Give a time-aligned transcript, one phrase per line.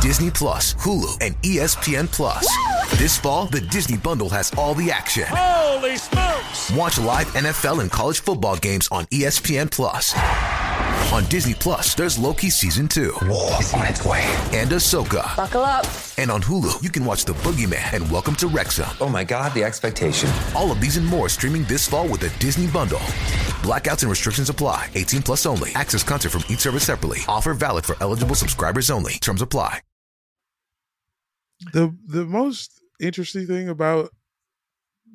[0.00, 2.46] Disney Plus, Hulu, and ESPN Plus.
[2.98, 5.24] This fall, the Disney Bundle has all the action.
[5.28, 6.70] Holy smokes!
[6.72, 10.14] Watch live NFL and college football games on ESPN Plus.
[11.12, 13.12] On Disney Plus, there's Loki season two.
[13.22, 14.22] War It's on its way.
[14.52, 15.36] And Ahsoka.
[15.36, 15.84] Buckle up.
[16.18, 18.88] And on Hulu, you can watch The Boogeyman and Welcome to Wrexham.
[19.00, 20.30] Oh my God, the expectation.
[20.54, 23.00] All of these and more streaming this fall with the Disney Bundle.
[23.62, 24.90] Blackouts and restrictions apply.
[24.94, 25.70] 18 plus only.
[25.74, 27.20] Access content from each service separately.
[27.26, 29.14] Offer valid for eligible subscribers only.
[29.14, 29.80] Terms apply.
[31.72, 34.10] The the most interesting thing about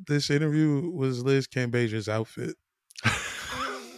[0.07, 2.57] this interview was Liz Cambage's outfit.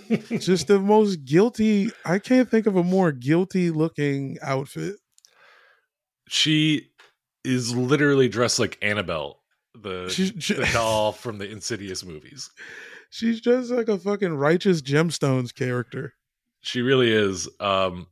[0.40, 1.92] Just the most guilty.
[2.06, 4.96] I can't think of a more guilty looking outfit.
[6.28, 6.90] She
[7.44, 9.42] is literally dressed like Annabelle,
[9.76, 12.50] the, She's ju- the doll from the Insidious movies.
[13.10, 16.14] She's just like a fucking righteous gemstones character.
[16.62, 17.48] She really is.
[17.60, 18.08] Um,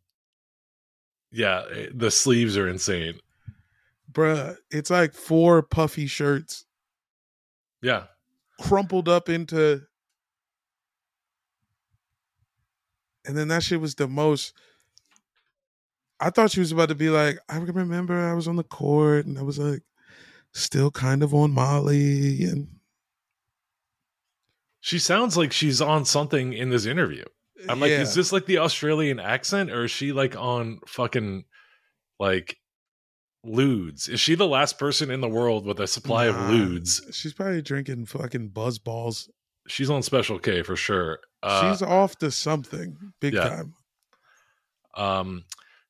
[1.31, 3.19] yeah, eh, the sleeves are insane.
[4.11, 6.65] Bruh, it's like four puffy shirts
[7.81, 8.03] Yeah,
[8.61, 9.81] crumpled up into
[13.25, 14.53] and then that shit was the most
[16.19, 19.25] I thought she was about to be like, I remember I was on the court
[19.25, 19.81] and I was like
[20.53, 22.67] still kind of on Molly and
[24.79, 27.23] she sounds like she's on something in this interview.
[27.69, 28.01] I'm like, Yeah.
[28.01, 31.45] is this like the Australian accent, or is she like on fucking
[32.19, 32.57] like
[33.45, 34.09] ludes?
[34.09, 37.01] Is she the last person in the world with a supply of Nah, ludes?
[37.13, 39.29] She's probably drinking fucking buzz balls.
[39.67, 41.19] She's on Special K for sure.
[41.41, 43.49] Uh, She's off to something big yeah.
[43.49, 43.73] time.
[44.95, 45.43] Um,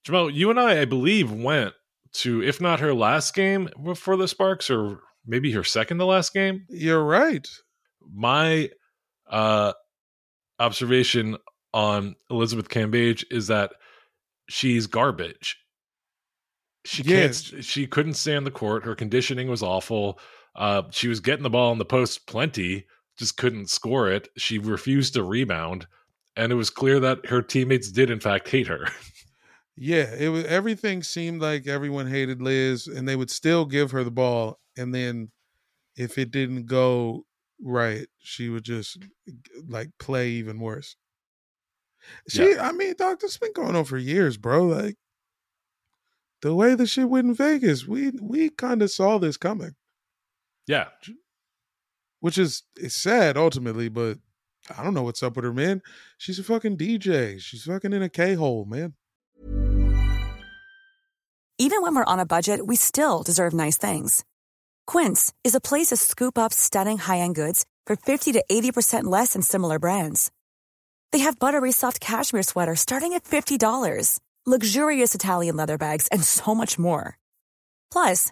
[0.05, 1.73] Jamel, you and I, I believe, went
[2.13, 6.33] to if not her last game for the Sparks, or maybe her second to last
[6.33, 6.65] game.
[6.69, 7.47] You're right.
[8.13, 8.69] My
[9.29, 9.73] uh,
[10.59, 11.37] observation
[11.73, 13.71] on Elizabeth Cambage is that
[14.49, 15.57] she's garbage.
[16.85, 17.49] She Yes.
[17.51, 17.63] can't.
[17.65, 18.83] She couldn't stand the court.
[18.83, 20.19] Her conditioning was awful.
[20.55, 22.85] Uh, she was getting the ball in the post plenty,
[23.17, 24.29] just couldn't score it.
[24.37, 25.87] She refused to rebound,
[26.35, 28.87] and it was clear that her teammates did in fact hate her.
[29.75, 34.03] Yeah, it was everything seemed like everyone hated Liz and they would still give her
[34.03, 35.31] the ball and then
[35.95, 37.25] if it didn't go
[37.61, 38.99] right, she would just
[39.67, 40.95] like play even worse.
[42.27, 44.63] She I mean, Doc, this been going on for years, bro.
[44.63, 44.95] Like
[46.41, 49.75] the way the shit went in Vegas, we we kind of saw this coming.
[50.67, 50.89] yeah,
[52.23, 54.17] Which is it's sad ultimately, but
[54.73, 55.81] I don't know what's up with her, man.
[56.17, 57.37] She's a fucking DJ.
[57.41, 58.93] She's fucking in a K hole, man.
[61.57, 64.23] Even when we're on a budget, we still deserve nice things.
[64.87, 69.33] Quince is a place to scoop up stunning high-end goods for 50 to 80% less
[69.33, 70.31] than similar brands.
[71.11, 76.55] They have buttery soft cashmere sweaters starting at $50, luxurious Italian leather bags, and so
[76.55, 77.17] much more.
[77.91, 78.31] Plus,